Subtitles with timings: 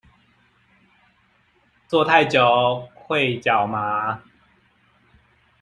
[1.87, 4.23] 坐太久會腳麻